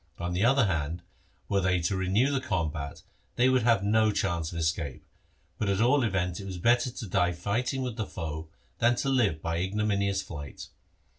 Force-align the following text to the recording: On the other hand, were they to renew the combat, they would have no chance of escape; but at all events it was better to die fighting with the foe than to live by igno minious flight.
On 0.17 0.33
the 0.33 0.43
other 0.43 0.65
hand, 0.65 1.03
were 1.47 1.61
they 1.61 1.79
to 1.81 1.95
renew 1.95 2.31
the 2.31 2.41
combat, 2.41 3.03
they 3.35 3.49
would 3.49 3.61
have 3.61 3.83
no 3.83 4.11
chance 4.11 4.51
of 4.51 4.57
escape; 4.57 5.05
but 5.59 5.69
at 5.69 5.79
all 5.79 6.01
events 6.01 6.39
it 6.39 6.47
was 6.47 6.57
better 6.57 6.89
to 6.89 7.05
die 7.07 7.33
fighting 7.33 7.83
with 7.83 7.97
the 7.97 8.07
foe 8.07 8.49
than 8.79 8.95
to 8.95 9.09
live 9.09 9.43
by 9.43 9.59
igno 9.59 9.85
minious 9.85 10.23
flight. 10.23 10.69